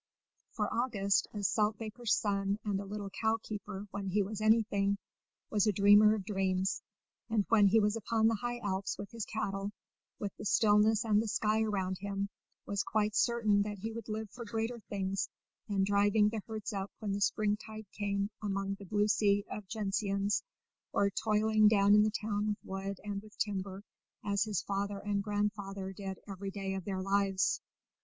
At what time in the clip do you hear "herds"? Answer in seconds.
16.47-16.73